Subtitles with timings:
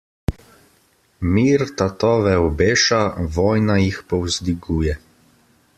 [1.35, 3.03] Mir tatove obeša,
[3.37, 4.99] vojna jih povzdiguje.